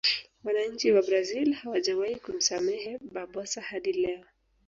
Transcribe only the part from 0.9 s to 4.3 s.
wa brazil hawajawahi kumsamehe barbosa hadi leo